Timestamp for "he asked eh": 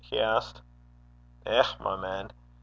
0.03-1.63